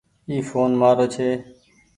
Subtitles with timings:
[0.29, 1.29] اي ڦون مآرو ڇي۔